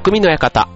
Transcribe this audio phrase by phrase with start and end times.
[0.00, 0.68] 匠の館。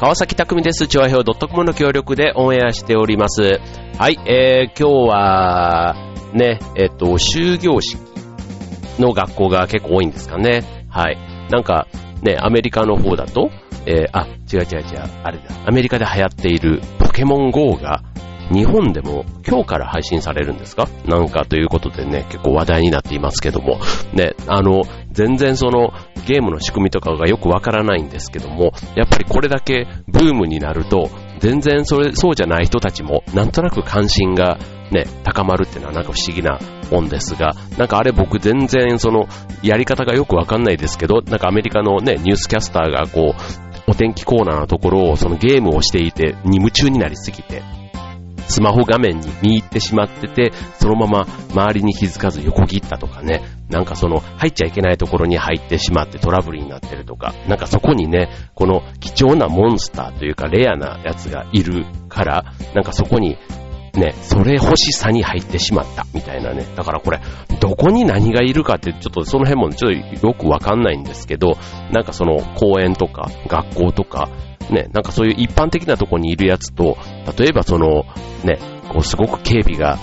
[0.00, 0.88] 川崎匠です。
[0.88, 3.60] 調和表 .com の協力でオンエアしております。
[3.98, 5.94] はい、えー、今日は、
[6.32, 8.00] ね、えっと、終業式
[8.98, 10.64] の学校が結構多いんですかね。
[10.88, 11.16] はい。
[11.52, 11.86] なんか、
[12.20, 13.48] ね、アメリカの方だと、
[13.86, 18.02] えー、あ、違う違う違う、あれだ、アメリカで流行っているポケモン GO が
[18.52, 20.88] 日本でも今日から配信されるんですか？
[21.06, 23.78] なんかということでね、結構話題になっていますけども、
[24.12, 25.92] ね、あの、全然その
[26.26, 34.58] ゲームの仕組みとかがよくわからないんですけども、やっぱりこれだけブームになると、全然それ、そうじゃない人たちも、なんとなく関心が
[34.90, 36.58] ね、高まるっていうのはなんか不思議な
[36.90, 39.26] もんですが、なんかあれ僕全然その、
[39.62, 47.62] やり方がよくわかんないですけど、なんかアメリカのね、ニュースキャスターがこう、お天気コーナーのところをそのゲームをしていて、に夢中になりすぎて、
[48.48, 63.38] スマホ画面に見入ってしまってて、そのまま周りに気づかず横切ったとかね、なんかその入っちゃいけないところに入ってしまってトラブルになってるとか、なんかそこにね、この貴重なモンスターというかレアなやつがいるから、なんかそこに
[63.96, 66.04] ね、それ欲しさに入ってしまった。
[66.12, 66.66] みたいなね。
[66.76, 67.20] だからこれ、
[67.60, 71.56] どこに何がいるかってちょっとその辺もちょっとよくわかんないんですけど、
[71.92, 74.28] なんかその公園とか学校とか、
[74.70, 76.96] ね、なんかそういう一般的なとこにいるやつと、
[77.38, 78.04] 例えばその、
[78.44, 79.98] ね、こうすごく警備が、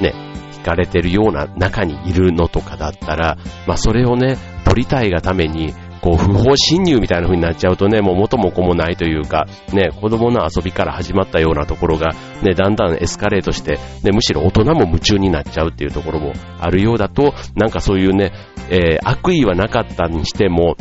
[0.00, 0.14] ね、
[0.56, 18.32] 引かれてるような中にいるのとかだったら、まあそれをね、取りたいがために、こう、不法侵入みたいな風になっちゃうとね、もう元も子もないというか、ね、子供の遊びから始まったようなところが、ね、だんだんエスカレートして、ね、むしろ大人も夢中になっちゃうっていうところもあるようだと、なんかそういうね、
[18.70, 20.76] えー、悪意はなかったにしても、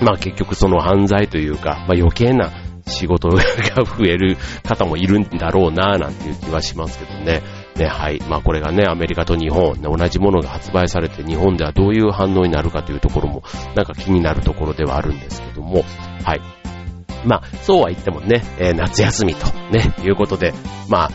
[0.00, 2.52] まあ結局その犯罪というか、まあ余計な
[2.86, 3.42] 仕事が
[3.84, 7.42] 増える方もいるんだろうななんていう気はしますけどね。
[7.76, 8.20] ね、はい。
[8.28, 13.42] まあこれがね、アメリカと日本、ね、同じものが発売されて日本ではどういう反応になるかというところも、
[13.76, 15.84] なんか気になるところではあるんですけども、
[16.24, 16.40] はい。
[17.24, 20.54] まあ、そうは言ってもね、えー、夏休みとね、いうことで、
[20.88, 21.10] まあ、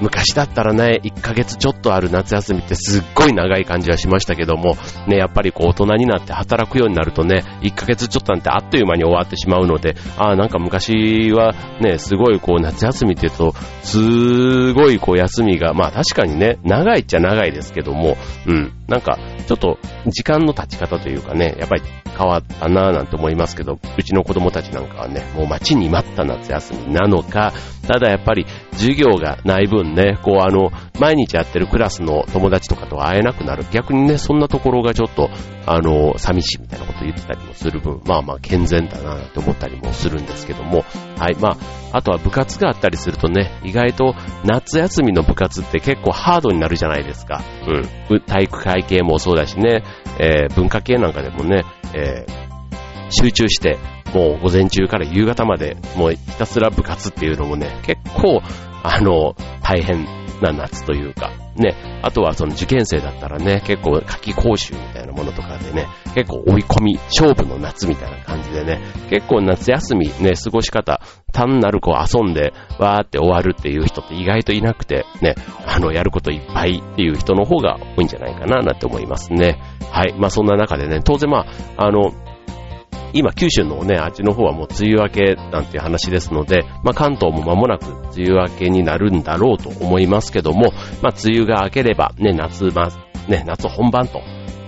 [0.00, 4.76] 昔だったらね、1ヶ月ちょっとある夏休みってすっごい長い感じはしましたけども、
[5.06, 18.16] ね、やっぱりこう大人になって働くようになるとね、1ヶ月ちょっとなんてあっという間に終わってしまうので、ああ、なんか昔はね、すごいこう夏休みって言うと、すごいこう休みが、まあ確かにね、長いっちゃ長いですけども、
[18.46, 21.82] うん、なんかちょっと時間の経ち方というかね、やっぱり
[22.16, 27.52] 変わったなぁなんて思いますけど、うちの子供たちなんかはね、もう待ちに待った夏休みなのか、
[27.86, 33.64] ただやっぱり授業がない分ね、こうあの、毎日やってるクラスの友達とかと会えなくなる。
[33.72, 35.30] 逆にね、そんなところがちょっと、
[35.66, 40.84] あの、寂しいみたいなこと言ってたりもする分、まあまあ健全だなって思ったりもするんですけども、
[41.18, 41.56] はい、まあ、
[41.92, 47.42] あとは部活があったりするとね、意外と夏休みの部活って結構ハードになるじゃないですか。
[47.66, 48.20] うん。
[48.20, 49.84] 体育会系もそうだしね、
[50.18, 52.48] えー、文化系なんかでもね、えー、
[53.10, 53.78] 集中して、
[54.14, 58.42] もう午前中から夕方まで、もうひたすら部活っていうのもね、結構、
[58.82, 59.34] あの、
[59.68, 60.06] 大変
[60.40, 68.80] な夏というか、ね、あとはその受験生だったらね、結構夏季講習みたいなものとかでね、結構追い込み、勝負の夏みたいな感じでね、
[69.10, 71.02] 結構夏休みね、過ごし方、
[71.32, 75.34] 単なるこう遊んで、わーって終わるっていう人って意外といなくて、ね、
[75.66, 79.60] あの、やることいっぱいっていう人の方が多いんじゃないかな、なんて思いますね。
[79.90, 80.14] はい。
[80.16, 81.44] まあそんな中でね、当然ま
[81.76, 82.12] あ、あの、
[83.12, 87.86] 今、九州のね、あっちの方はもう梅雨明けなんていう話ですので、まあ関東も間もなく
[88.16, 92.90] 梅雨明けになるんだろうと思いますけども、まあ梅雨が明ければね、夏、ま、
[93.28, 94.20] ね、夏本番と、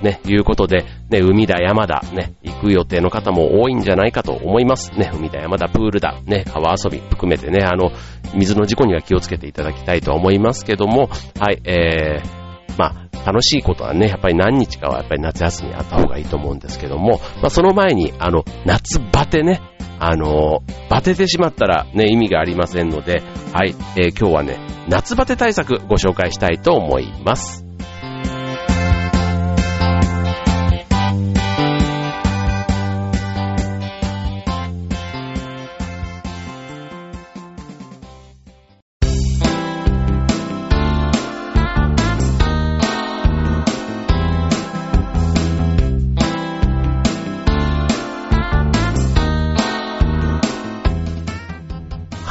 [0.02, 4.92] ね、いうことで、ね、海だ、山だ、ね、行く予定の方も多いんじゃないかと思います。
[4.92, 7.90] ね、海だ、山だ、プールだ、ね、川遊び含めてね、あの、
[8.34, 12.39] 水の事故には気をつけていただきたいと思いますけども、はい、えー、
[12.80, 19.60] まあ、楽しいことはね、やっぱり何日かはやっぱり夏休みあった方がいいと思うんですけども、まあその前に、あの、夏バテね、
[19.98, 24.58] あの、バテてしまったらね、意味がありませんので、はい、えー、今日はね、
[24.88, 27.69] 夏バテ対策ご紹介したいと思います。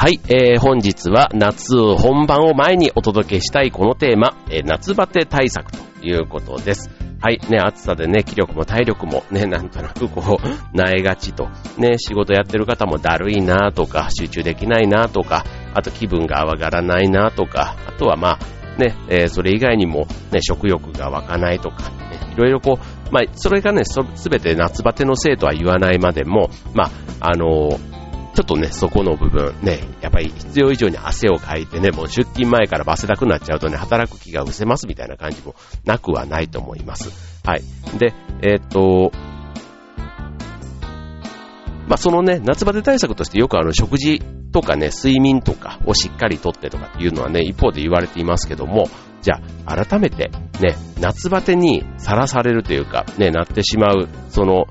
[0.00, 6.88] はい、えー、本日は夏本番を前にお届けしたいこのテーマ、えー、夏バテ対策ということです。
[7.20, 15.44] はい、ね、暑さでね、気力も体力もね、なんとなくこう、なえがちと、ね、仕事やってる方もだるいなとか、集中できないなとか、
[15.74, 26.90] あと気分が上がらないなとか、あとはまあ、ね、えー、それ以外にも、ね、食欲が湧かないとか、ね、いろいろこう、まあ、それがね、すべて夏バテのせいとは言わないまでも、まあ、
[27.32, 27.78] あの
[28.40, 35.54] ちょっとね、そこの部分、ね、やっぱり必要以上に汗をかいてね、もう出勤前からバセたくなっちゃうとね、働く気が失せますみたいな感じも
[35.84, 37.10] なくはないと思います。
[37.46, 37.62] はい。
[37.98, 39.12] で、えー、っと、
[41.86, 44.22] まあ、そのね、夏バテ対策としてよくあの食事
[44.52, 48.88] とかね、睡眠とかをしっかりとってとかっていうのはね、一方で言われていますけども、
[49.20, 50.30] じゃあ改めて
[50.62, 54.66] ね、夏バテにさらされるというか、ね、なってしまう、その、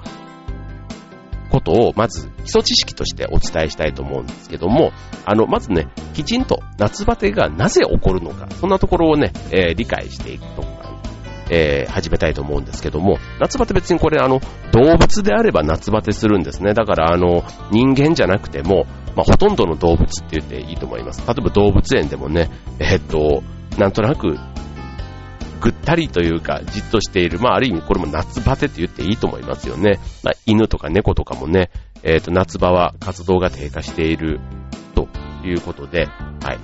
[1.50, 4.92] ことをまず基礎知識としてお伝えしたいと思うんですけども、
[5.26, 10.80] あの、まずね、きちんと夏バテがなぜ起こるのか、そんなところをね、えー、理解していくと
[11.50, 14.40] えー、始めたいと思うんですけども、夏バテ別にこれあの、
[14.72, 16.74] 動物であれば夏バテするんですね。
[16.74, 18.86] だからあの、人間じゃなくても、
[19.16, 21.26] まあ、ほとんどの動物って言っていいと思います。
[21.28, 22.50] 例えば動物園でもね、
[22.80, 23.44] えー、っと、
[23.78, 24.38] なんとなく、
[25.60, 27.40] ぐったりというか、じっとしている。
[27.40, 30.00] まあ、ある意味これも夏バテって言っていいと思いますよね。
[30.24, 31.70] まあ、犬とか猫とかもね、
[32.04, 34.40] えっ、と、夏場は活動が低下している
[34.96, 35.08] と
[35.46, 36.60] いうことで、はい。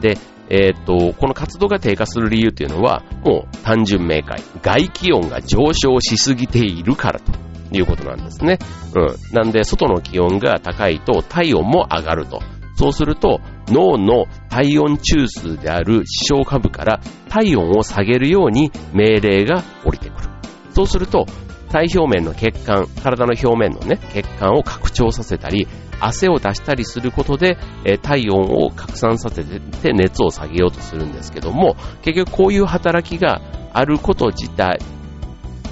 [0.00, 0.18] で、
[0.50, 4.42] えっ、と、この活動が低下する理由っていうのは、もう単純明快。
[4.62, 7.32] 外気温が上昇しすぎているからと
[7.72, 8.58] いうことなんですね。
[8.94, 9.16] うん。
[9.32, 12.40] なんで、外の気温が高いと体温も上がると。
[12.76, 20.28] そうすると、脳の体温中枢である視床下部から体温を下げるように命令が降りてくる。
[20.72, 21.26] そうすると、
[21.70, 25.66] 体表面の血管、体の表面のね、血管を拡張させたり、
[26.00, 33.40] 汗を出したりすることで、え体温を拡散させて熱を下げようとするんですけども、結局こういう働きが
[33.72, 34.78] あること自体、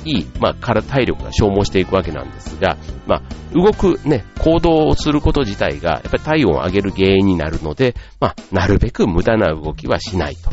[0.04, 2.76] いまあ、から体力が消耗していくわけなんですが、
[3.06, 3.22] まあ、
[3.54, 10.50] 動くね、行動をすること自体が、やっぱり体温を上げる原因になるので、まあ、なるべく無駄な動きはしないと。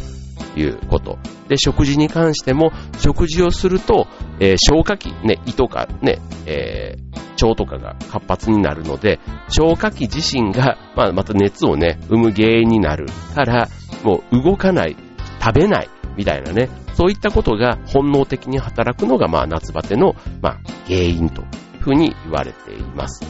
[0.56, 1.20] いうこと。
[1.48, 4.08] で、食事に関しても、食事をすると、
[4.40, 9.20] えー、消化器、ね、胃とかね、えー、腸とかが活発になるので、
[9.50, 13.06] 消化器自身が、まあ、また熱をね、生む原因になる
[13.36, 13.70] から、
[14.04, 14.96] もう動かない、
[15.42, 20.58] 食べない、みたいなね、そういったことが本能的に働くのが、まあ、夏バテの、まあ、
[20.88, 21.48] 原因という
[21.82, 23.26] ふうに言われています。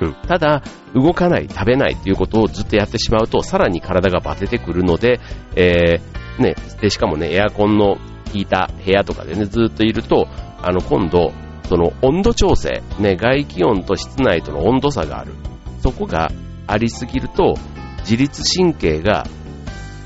[0.00, 0.14] うん。
[0.26, 0.62] ただ、
[0.94, 5.20] 動かない、食べないということをずっとやってしまうと、さらに体がバテてくるので、
[5.56, 8.00] えー、ね、で、しかもね、エアコンの効
[8.34, 10.26] いた部屋とかでね、ずっといると、
[10.62, 11.32] あの、今度、
[11.68, 15.32] その温度調整、ね、外気温と室内との温度差がある。
[15.80, 16.30] そこが
[16.66, 17.54] ありすぎると、
[18.00, 19.26] 自律神経が、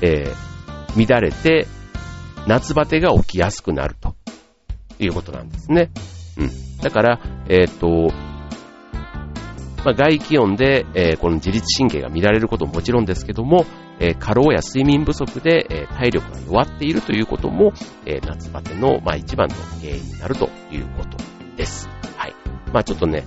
[0.01, 1.67] えー、乱れて、
[2.47, 4.15] 夏バテが起きやすくなると
[4.99, 5.91] いうことなんですね。
[6.37, 6.77] うん。
[6.77, 8.13] だから、えっ、ー、と、
[9.83, 13.65] まあ、外気温で、えー、この自律神経が乱れることももちろんですけども、
[13.99, 17.73] えー、過労や睡眠不足で、えー、体力が弱っているということも、
[18.05, 21.17] え夏バテの、まあ、一番の原因になるということ
[21.55, 21.87] です。
[22.17, 22.35] はい。
[22.73, 23.25] まあちょっとね、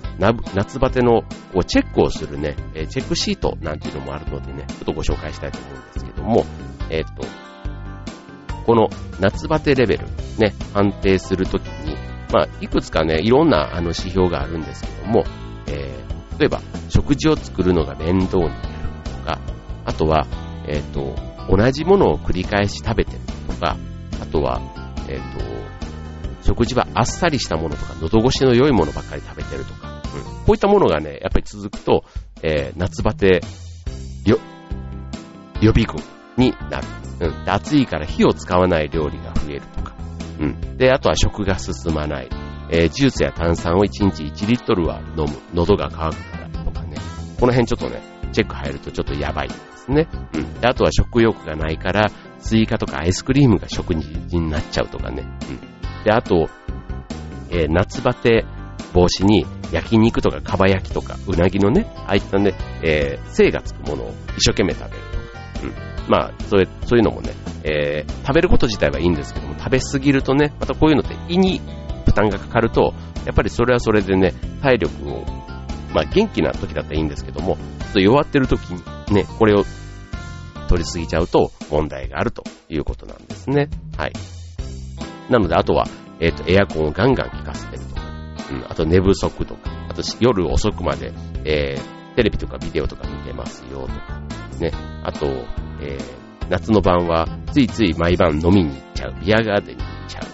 [0.53, 1.23] 夏バテの
[1.53, 6.45] こうチェックをするね、えチェックシートなんていうのもあるのでね、ちょっとご紹介したいと思うんですけども、
[6.89, 7.23] えっと、
[8.65, 8.89] この
[9.19, 10.05] 夏バテレベル、
[10.37, 11.95] ね、判定するときに、
[12.31, 15.23] まあ、いくつかね、いろんなあの指標があるんですけども、
[15.67, 18.59] えー、例えば、食事を作るのが面倒になる
[19.03, 19.39] とか、
[19.85, 20.27] あとは、
[20.67, 21.15] えっ、ー、と、
[21.49, 23.77] 同じものを繰り返し食べてるとか、
[24.21, 24.61] あとは、
[25.07, 25.43] えっ、ー、と、
[26.43, 32.03] 食事はあっさりしたものとか、喉越しの良いものばっかり食べてるとか、うん、こういったものがね、やっぱり続くと、
[32.41, 33.41] えー、夏バテ、
[34.25, 34.39] よ、
[35.61, 36.03] 予備軍
[36.37, 37.02] になる。
[37.27, 37.49] うん。
[37.49, 39.93] 暑いから火を使わない料理が増えるとか。
[40.39, 40.77] うん。
[40.77, 42.29] で、あとは食が進まない。
[42.69, 45.39] えー、ジュースや炭酸を1日1リットルは飲む。
[45.53, 46.97] 喉が渇くからとかね。
[47.39, 48.01] この辺ちょっとね、
[48.31, 50.07] チェック入るとちょっとやばいですね。
[50.33, 50.53] うん。
[50.59, 55.23] で、あとは食欲がないから、スイカとかアイスクリームが食事になっちゃうとかね。
[55.49, 56.03] うん。
[56.03, 56.49] で、あと、
[57.49, 58.45] えー、夏バテ
[58.93, 62.53] 防止に焼肉とかかば焼きとかうなぎのね、ああいったね、
[62.83, 65.83] えー、精がつくものを一生懸命食べるとか。
[65.87, 65.92] うん。
[66.07, 67.33] まあ、それ、そういうのもね、
[67.63, 71.61] えー、食べること自体はいいんですけども、食べ過ぎるとね、またこういうのって胃に
[72.05, 72.93] 負担がかかると、
[73.25, 75.25] やっぱりそれはそれでね、体力を、
[75.93, 78.81] まあ元気な時だったらいいんですけども、ちょっと弱ってる時に
[79.15, 79.63] ね、これを
[80.67, 83.69] 取りすぎちゃうと問題があるということなんですね。
[83.97, 84.13] はい。
[85.29, 85.87] なので、あとは、
[86.19, 88.01] えっ、ー、と、エアコンをガンガン効かせてるとか、
[88.51, 91.13] うん、あと寝不足とか、あと夜遅くまで、
[91.45, 94.21] えー、テレビとかビデオとか見てますよとか、
[94.59, 94.71] ね、
[95.03, 95.27] あと、
[95.83, 100.33] えー、夏の晩はついつい毎晩飲みに行っちゃう、ビアガーデンに行っちゃう、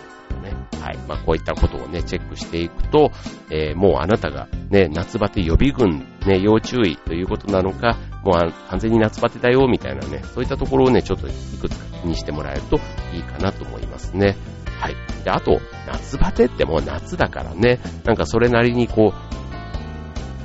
[0.82, 0.98] はい。
[1.08, 3.12] まあ、こういったことをね、チェックしていくと、
[3.50, 12.80] えー、もうあなたがね、夏バテ予備軍、ね、要注意ということなのか、もう完全に夏バテだよ、みたいなね、そういったところをね、ちょっといくつか気にしてもらえると
[13.14, 14.36] いいかなと思いますね。
[14.80, 14.96] はい。
[15.24, 19.30] で、あと、夏バテってもう夏だからね、なんかそれなりにこう、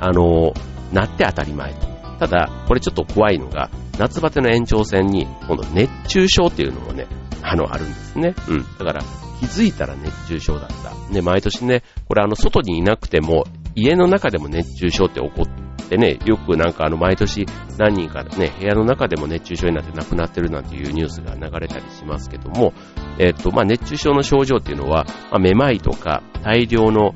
[0.00, 0.52] あの
[0.92, 1.93] なって当たり前と。
[2.18, 7.06] ただ、これちょっと怖いのが、夏バテの延長線に、今度熱中症っていうのもね、
[7.42, 8.35] あの、あるんですね。
[8.49, 8.62] うん。
[8.78, 9.02] だから、
[9.40, 11.12] 気づいたら熱中症だった。
[11.12, 13.44] ね、毎年ね、これあの、外にいなくても、
[13.75, 17.47] 家の中でも熱中症って起こってね、よくなんかあの、毎年
[17.78, 22.73] 何人かね、部屋の中でも熱中症になって亡くなってるなんていうニュースが流れたりしますけども、
[23.18, 27.14] えっと、まあ、熱中症の症状っていうのは、まあ、めまいとか、大量の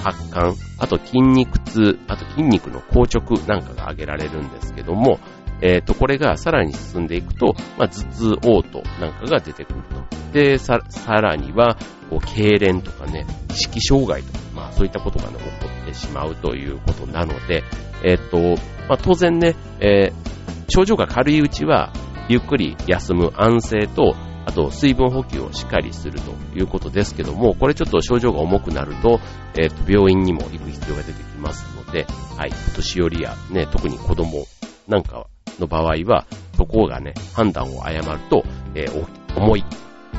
[0.00, 5.20] 発汗、あと筋肉痛、あと筋肉の硬直なんかが挙げられるんですけども、
[5.62, 10.32] えっ、ー、と、これがさらに進んでいくと、まあ、頭痛、嘔吐なんかが出てくると。
[10.32, 11.76] で、さ、さらには、
[12.08, 15.50] こう、痙攣とかね、意識障害とか、まあ、そういったことがね、起こ
[15.82, 17.62] ってしまうということなので、
[18.02, 21.92] えっ、ー、と、まあ、当然ね、えー、症状が軽いうちは、
[22.28, 24.14] ゆっくり休む安静と、
[24.46, 29.20] あと水分補給をしっかりするということですけども、これちょっと症状が重くなると、
[29.58, 32.06] えっ、ー、と、病院にも行く必要が出てきますので、
[32.36, 34.46] はい、年寄りやね、特に子供
[34.88, 35.26] なんか
[35.58, 38.44] の場合は、そこがね、判断を誤ると、
[38.74, 39.06] えー、
[39.36, 39.64] 重い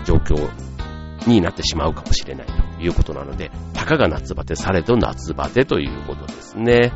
[0.06, 0.50] 状況
[1.28, 6.92] になってしまうかもしれないということなので、たかが夏バテされど夏バテということですね。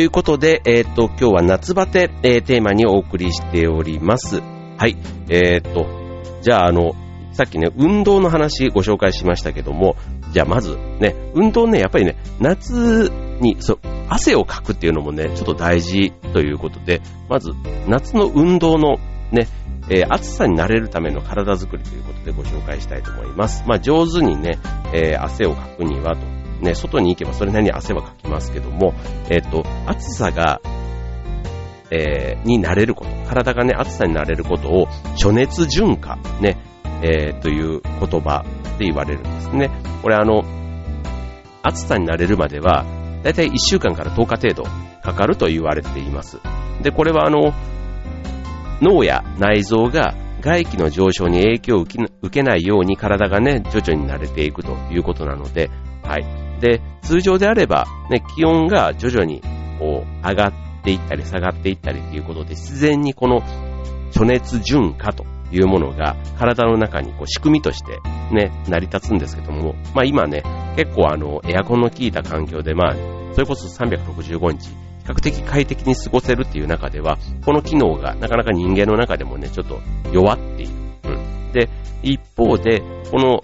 [0.00, 0.02] い。
[0.02, 4.40] ということで、えっ、ー、と、今日は夏バテ、えー、テーマにお送りしております。
[4.40, 4.96] はい。
[5.28, 5.86] えっ、ー、と、
[6.40, 6.94] じゃあ、あの、
[7.32, 9.96] さっきね、運動の話ご紹介しましたけども、
[10.32, 13.78] じゃあまずね、運動ね、やっぱりね、夏に、そう、
[14.08, 17.52] 汗をかくっていうのもね、ちょっと大事ということで、まず、
[17.86, 18.96] 夏の運動の
[19.32, 19.48] ね、
[19.90, 23.64] えー、暑さに慣れるための体づくりということでご紹介したいと思います。
[23.66, 24.58] まあ、上手にね、
[24.94, 28.94] えー、汗をかくにはとね、外に行けばそれなりに汗はかきますけども、
[29.28, 30.60] えっ、と、暑さが、
[31.90, 36.58] えー、になれること、体がね、暑さになれることを、暑熱順化、ね、
[37.02, 38.44] えー、という言葉
[38.78, 39.70] で言われるんですね。
[40.02, 40.44] これあの、
[41.62, 42.84] 暑さになれるまでは、
[43.22, 44.64] だいたい1週間から10日程度
[45.02, 46.38] かかると言われています。
[46.82, 47.52] で、これはあの、
[48.80, 51.98] 脳や内臓が外気の上昇に影響を受
[52.30, 55.70] けないように体がね、徐々に慣れていくということなので、
[56.02, 56.49] はい。
[56.60, 59.42] で、通常であれば、ね、気温が徐々に
[59.78, 60.52] こう上がっ
[60.84, 63.42] ていったり下がっていったりということで、自然にこの
[64.10, 67.98] 暑熱順化というものが体の中にこう仕組みとして
[68.32, 70.42] ね、成り立つんですけども、まあ今ね、
[70.76, 72.94] 結構あの、エアコンの効いた環境で、まあ、
[73.32, 74.74] それこそ365日、比
[75.04, 79.80] 較的快適に過ごせるっていう中では、この機能がなかなか人間の中でもね、ちょっと
[80.12, 80.72] 弱っている。
[81.04, 81.52] うん。
[81.52, 81.68] で、
[82.02, 83.40] 一方で、この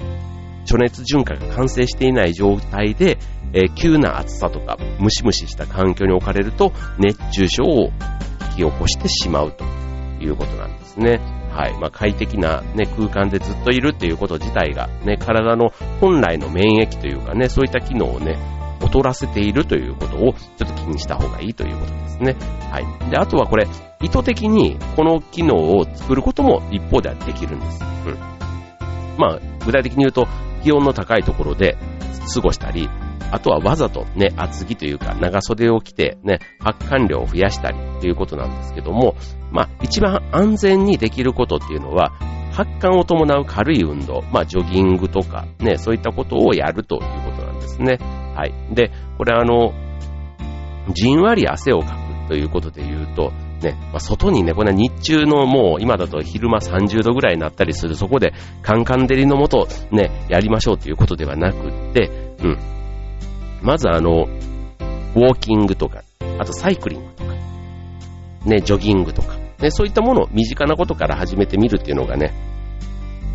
[0.66, 3.18] 暑熱順化が完成していない状態で、
[3.52, 7.92] えー、急な暑さとかムシムシした環境に置かれると熱中症を
[8.50, 9.64] 引き起こしてしまうと
[10.20, 11.20] いうことなんですね。
[11.50, 11.78] はい。
[11.80, 15.70] まあ、快適な、ね、空間でずっといるっていうこと自体が、ね、体の
[16.02, 18.36] 本来の免疫というかね、そういった機能をね、
[18.82, 22.36] 劣らせているということをちょっと気にした方がいいということですね。
[22.70, 23.10] はい。
[23.10, 23.66] で、あとはこれ、
[24.02, 27.82] 意図的にこの機能を作ることも一方ではできるんです。
[28.06, 28.18] うん。
[29.16, 30.28] まあ、具体的に言うと、
[30.66, 31.78] 気温の高いところで
[32.34, 32.90] 過ごしたり、
[33.30, 39.14] あとはわざとね、厚着というか長袖を着てね、発汗量を増やしたりということなんですけども、
[39.52, 42.10] まあ一番安全にできることっていうのは、
[42.50, 47.98] 発汗を伴う軽い運動、まあジョギングとかね、そういったことをやるということなんですね。
[48.34, 48.52] はい。
[48.74, 49.72] で、これあの、
[50.92, 51.94] じんわり汗をか
[52.24, 53.32] くということで言うと、
[53.62, 58.32] ね、まあ、外にね、これ日中のもう今だと昼間30度ぐらいになったりする、そこで
[58.62, 62.10] カンカン照りのもとね、やりましょうということではなくって、
[62.42, 62.58] うん。
[63.62, 64.26] まずあの、
[65.14, 66.02] ウォーキングとか、
[66.38, 67.34] あとサイクリングとか、
[68.44, 72.34] ね、ジョギングとか、ね、そういったものを身近なことから始めてみるっていうのがね、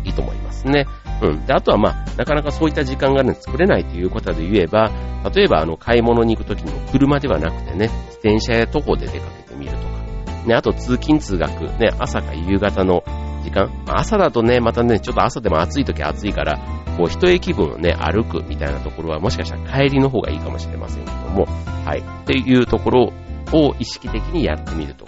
[0.04, 0.86] いいと思いますね。
[1.20, 1.46] うん。
[1.46, 4.90] で、あとはまあ、なかなかそういった時間がね、作れないということで言えば、
[5.34, 9.91] 例えばあの、買い物に行くときにも車ではなくてね、自転車や徒歩で出かけてみると、
[10.46, 13.02] ね、あと通勤通学、ね、朝か夕方の
[13.42, 13.70] 時間。
[13.86, 16.58] 朝だとね、またね、ちょっと朝でも暑い時は暑いから、
[16.96, 21.46] こう一駅分ね、歩くみたいなところはもしかしたら帰りの方がいいかもしれませんけども、
[21.84, 22.00] はい。
[22.00, 23.12] っていうところ
[23.52, 25.06] を意識的にやってみると。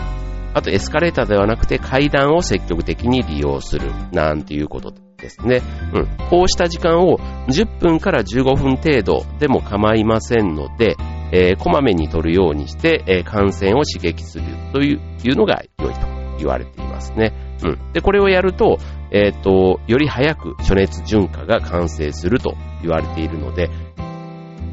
[0.54, 5.62] あとエスカレーターではなくて階段を積極的に利用する、なんていうことですね。
[5.92, 6.06] うん。
[6.30, 10.96] こうした時間を10分から15分程度でも構いませんので、
[11.32, 16.06] えー、こまめに取るようにして、えー、感染を刺激するといういうのが良いと
[16.38, 17.32] 言われていますね。
[17.62, 17.92] うん。
[17.92, 18.78] で、これをやると、
[19.10, 23.70] えっ、ー、と、より早く暑熱順化が完成すると言われているので、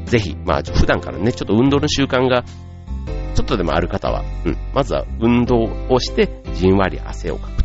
[0.04, 2.44] ぜひ、まあ、普段からね、ちょっと運動の習慣が、
[3.34, 7.61] ちょっとでもある方は、うん、まずは運動をして、じんわり汗をかく。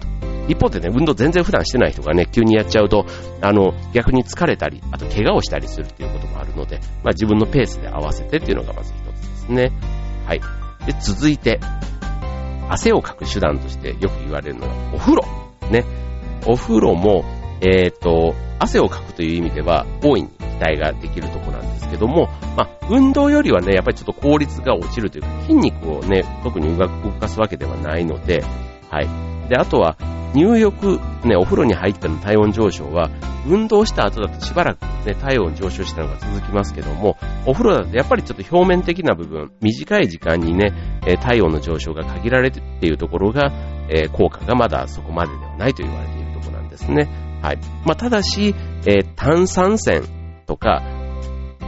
[0.48, 3.06] 一方でね、運動全然普段してない人がね、急にやっちゃうと、
[3.42, 9.72] あの、逆に疲れたり、あと怪我をしたりするっていうこともあるので、まあ自分のペースで合わせてっていうのがまず一つですね。
[10.26, 10.42] はい。
[10.86, 11.60] で、続いて、
[12.70, 15.24] 汗をかく手段としてよく言われるのが、お風呂。
[15.72, 15.86] ね。
[16.46, 17.24] お風呂も、
[17.62, 28.44] えっ、ー、と、汗をかくという意味では、大いに期待ができるとこなんですけども、まあ、運動よりはね、やっぱりちょっと効率が落ちるというか、筋肉をね、特に動かすわけではないので、
[28.90, 29.08] はい。
[29.50, 29.98] で、あとは、
[30.34, 33.10] 入浴、ね、お風呂に入っての体温上昇は、
[33.48, 40.74] 運動した後だとしばらくね、体温上昇したのが続きますけども、お風呂だとやっぱりちょっと表面的な部分、短い時間にね、
[41.22, 43.52] 体温の上昇が限られてっていうところが、
[43.90, 47.08] え効果がまだそこまでではないと言われているところなんですね。
[47.42, 47.58] はい。
[47.86, 48.54] まあ、ただし、
[48.86, 50.02] えー、炭酸泉
[50.46, 50.82] とか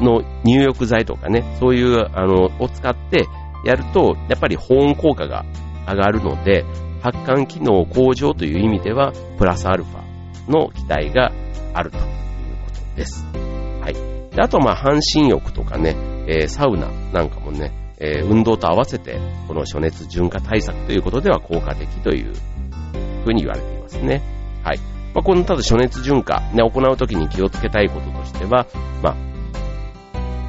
[0.02, 3.28] の入浴剤とかね、そういう、あの、を使って
[3.66, 5.46] やると、やっぱり保温効果が
[5.88, 6.66] 上がるので、
[7.02, 11.32] 発汗機能向上という意味では、プラスアルファの期待が
[11.74, 12.04] あるという
[12.66, 13.26] ことです。
[13.82, 13.94] はい。
[14.36, 15.96] であと、まあ、半身浴とかね、
[16.28, 22.34] えー、サウナなんかもね、えー、運動と合わせて、この暑熱順化対策ということでは効果的という
[23.26, 24.22] ふうに言われていますね。
[24.64, 24.80] はい。
[25.14, 28.68] まあ、このただ暑熱順化、ね、行うときに気をつけたいこととしては、
[29.02, 29.30] まあ、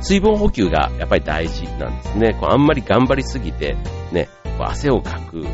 [0.02, 2.34] 水分補給がやっぱり大事なんですね。
[2.38, 3.76] こうあんまり頑張りすぎて、
[4.12, 5.44] ね、こう汗をかく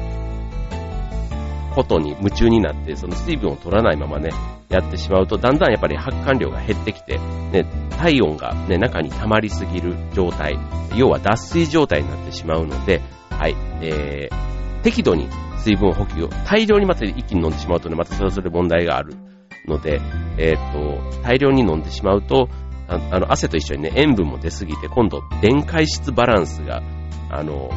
[1.77, 4.31] ことに夢中になって、その水分を取らないままね、
[4.71, 7.19] やってしまうと、だんだんやっぱり発汗量が減ってきて、
[7.53, 10.59] ね、体温がね、中に溜まりすぎる状態、
[10.97, 19.15] 要は脱水状態になってしまうので、はい、えー、適度に水分補給を、大量にまた一気に飲んでしまうとね、またそれはそれ問題がある
[19.67, 20.01] ので、
[20.39, 22.49] えっ、と、大量に飲んでしまうと、
[22.89, 26.83] ああの、汗と一緒にね、塩分も出すぎて、今度、電解質バランスが、
[27.31, 27.71] あの、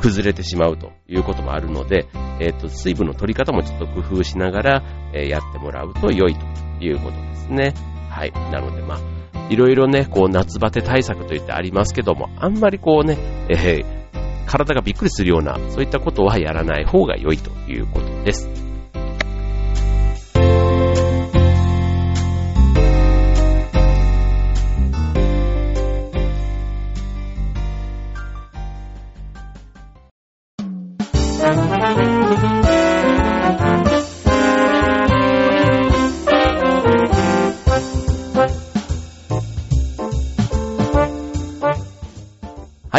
[0.00, 2.08] 崩れてしまうということもあるので、
[2.40, 4.82] えっ、ー、と、水分の取り方もちょっと工夫しながら、
[5.14, 7.74] えー、やってもらうと良いということですね。
[8.08, 8.32] はい。
[8.32, 13.84] なので、まあ、いろいろね、こう、夏バテ対策といってありますけども、あんまりこうね、えー、
[14.46, 18.69] 体がびっくりするような、そういったことはやらない方が良いということです。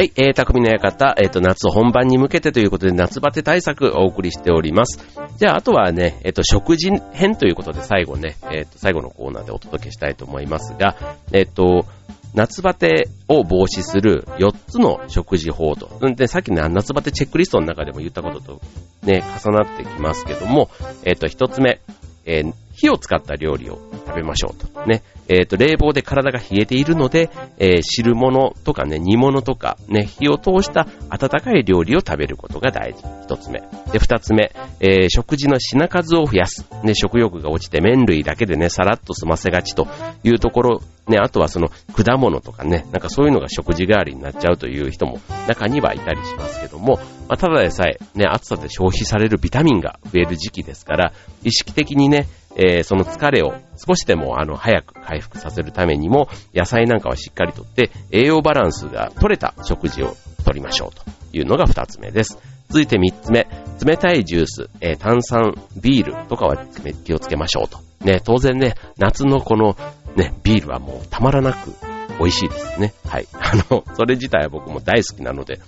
[0.02, 4.98] はい、えー、匠の館、えっ、ー、と、夏本番に向けてということで、夏バテ対策をお送りしております。
[5.38, 10.98] じゃあ、あとはね、えっ、ー、と、食事編ということで、最後ね、えっ、ー、と、最後のコーナーでお届けしたいと思いますが、
[11.34, 11.86] えっ、と、
[12.34, 15.92] 夏バテを防止する4つの食事法と。
[16.16, 18.62] で、さっきの夏バテチェックリストの中でも言ったことと
[19.04, 20.72] ね、重なってきますけども、
[21.06, 21.80] えっ、と、1つ目、
[22.26, 24.88] えー、火を使った料理を食べましょうと。
[24.88, 25.04] ね。
[25.28, 33.04] えっ、ー、と、冷房で体が冷えているので、えー、汁物とかね、煮物とか、ね、火を通した温かい料理を食べることが大事。
[33.24, 33.62] 一つ目。
[33.92, 36.66] で、二つ目、えー、食事の品数を増やす。
[36.84, 39.88] ね、食欲が落ちて麺類だけでね、さらっと済ませがちと
[40.24, 51.14] いうところ、ね、あとはその果物とかね、なんかそういうのが食事代わりになっちゃうという人も中にはいたりしますけども、まあ、ただでさえ、ね、暑さで消費されるビタミンが増える時期ですから、
[51.44, 61.04] 意識的にね、えー、その疲れを少しでもあの早く回復させるためにも、野菜なんかはしっかりとって、栄養バランスが取れた食事をとりましょうと
[61.38, 62.38] いうのが二つ目です。
[62.70, 63.48] 続いて三つ目、
[63.86, 66.58] 冷たいジュース、えー、炭酸、ビールとかは
[67.04, 67.80] 気をつけましょうと。
[68.06, 69.76] ね、当然ね、夏のこの
[70.16, 71.74] ね、ビールはもうたまらなく
[72.20, 72.94] 美味しいですね。
[73.08, 73.28] はい。
[73.34, 75.60] あの、それ自体は僕も大好きなので、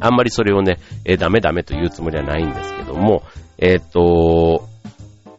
[0.00, 3.22] あんまりそれをね、えー、ダメダメと言うつもりはないんですけども、
[3.58, 4.67] えっ、ー、と、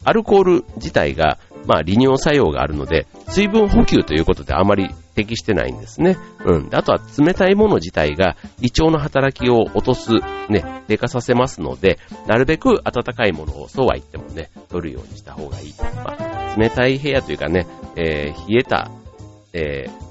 [0.09, 6.17] アルコール自体が、まあ、利尿作用があるので、水分補給ということであまり適してないんですね。
[6.45, 6.69] うん。
[6.71, 10.13] あとは冷たいもの自体が胃腸の働きを落とす、
[10.49, 15.73] ね、低下させますので、なるべく温かいものをそうは言ってもね、取るようにした方がいい。
[16.03, 18.89] まあ、冷たい部屋というかね、えー、冷えた、
[19.53, 20.08] えー、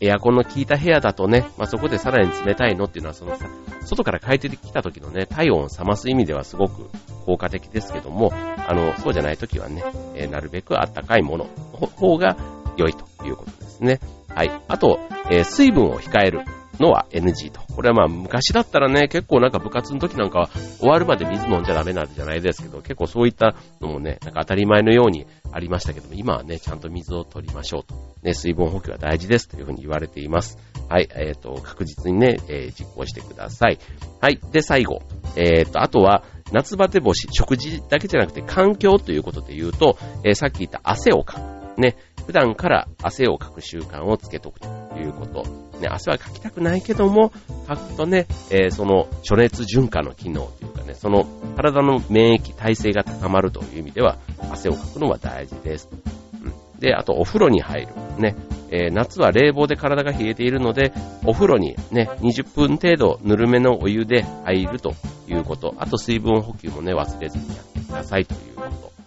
[0.00, 3.46] エアコンの効いた部屋だとね、まあ、そこでさらに冷たいのっていうのは、そのさ、
[3.84, 6.90] 外から帰ってきた時のね、体温を冷ます意味ではすごく
[7.26, 9.82] 効果的ですけども、あの、そうじゃない時はね、
[10.14, 11.48] えー、なるべく暖かいもの
[11.80, 12.36] の方が
[12.76, 13.70] 良いということです。
[13.70, 14.00] ですね。
[14.34, 14.50] はい。
[14.68, 16.40] あと、えー、水分を控える
[16.80, 17.60] のは NG と。
[17.74, 27.94] これはまあ昔だったらね、結構なんか部活の時なんかは終わるまで水飲んじゃダメなんじゃないですけど、結構そういったのもね、なんか当たり前のようにありましたけども、今はね、ちゃんと水を取りましょうと。
[28.22, 30.58] ね、水分補給は大事ですというふうに言われています。
[30.88, 33.78] はい、えっ、ー、と、確実にね、えー、実行してください。
[34.20, 34.40] はい。
[34.50, 35.02] で、最後。
[35.36, 41.59] えっ、ー、と、あとは、夏バテ防止、食事だけじゃなくて環境ということで言うと、えー、さっき言った汗をかく。
[41.76, 45.44] ね、普段から汗をかく習慣をつけとくということ。
[45.80, 47.30] ね、汗はかきたくないけども、
[47.66, 54.18] かくとね、えー、その暑熱順化の機能というかね、その体の免疫耐性が高まるという意味では、
[54.52, 55.88] 汗をかくのは大事です。
[56.34, 57.88] うん、で、あとお風呂に入る。
[58.18, 58.36] ね、
[58.70, 60.92] えー、夏は冷房で体が冷えているので、
[61.24, 64.94] お風呂にね、20分程度ぬるめのお湯で入ると
[65.28, 65.74] いうこと。
[65.78, 68.49] あと水分補給もね、忘れずにやってくださいという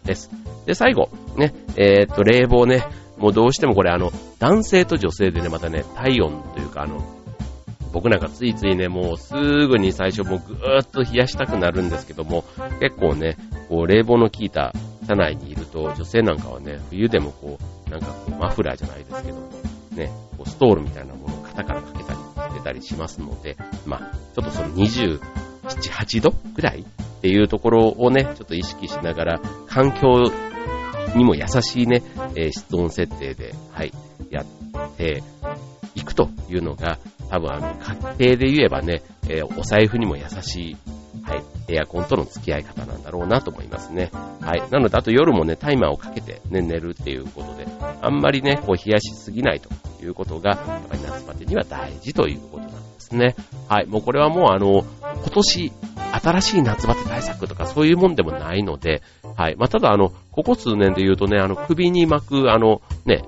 [0.06, 0.30] です。
[0.66, 2.86] で、最後、ね、えー、っと、冷房ね、
[3.18, 7.02] もうどうしてもこれあの、男性と女性でね、またね、体温というかあの、
[7.94, 12.44] 僕なんかついついね、もうすぐに最初もうぐーっと冷やしたくなるんですけども、
[12.80, 13.38] 結構ね、
[13.70, 14.74] こう冷房の効いた
[15.08, 19.38] 車内にいると、女性なんかはね、冬でもこう、なんかこうマフラーじゃないですけど、
[19.96, 25.20] ね、こうストールみたいなものを肩からかけたりしてたりしますので、まあ、ちょっとその27、
[25.64, 26.86] 8度ぐらい
[27.24, 30.30] っていうところをね、ちょっと意識しながら、環境
[31.16, 32.04] にも優しいね、
[32.36, 33.94] えー、室温設定で、はい、
[34.30, 34.46] やっ
[34.98, 35.24] て
[35.96, 37.76] いくというのが、多分あの、
[38.20, 40.78] 家庭で言えばね、えー、お財布にも優しい、
[41.24, 44.12] はい、エアコンとの付き合い方なんだろうなと思いますね。
[44.42, 44.64] はい。
[44.70, 47.66] なので、あと夜もね、タイマーをかけてね、寝るっていうことで、
[48.02, 49.70] あんまりね、こう冷やしすぎないと
[50.04, 53.38] いうことが、やっぱり夏バテには大事ということなんですね。
[53.70, 53.86] はい。
[53.86, 54.84] もうこれはもうあの、
[55.24, 55.72] 今年、
[56.22, 59.02] 新しい夏バテ対策とかそういうもんでもないので、
[59.36, 59.56] はい。
[59.56, 63.24] まあ、ただあの、ここ数年で言うとね、あの、首に巻く、あの、ね、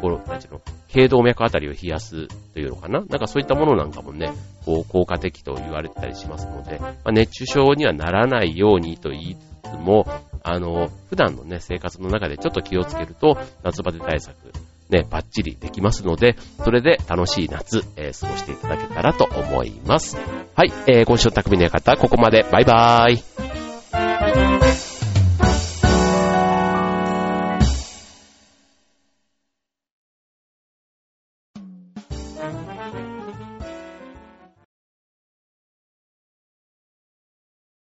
[0.00, 3.00] この、なんちうの、頸動脈あたりを冷やすというのかな？
[3.00, 4.32] なんかそういったものなんかもね、
[4.64, 10.06] こう、効果的と言われてたりしますので、まあ、熱中症にはならないようにと言いつつも、
[10.42, 14.34] あの、普段のね、生活の中でちょっと気をつけると、夏バテ対策、
[14.88, 20.16] ね、バッチリできますので、それで楽しい夏、えー、過ごしていただけたらと思います。
[20.54, 22.44] はい、えー、今週の匠の館、ここまで。
[22.50, 23.45] バイバーイ。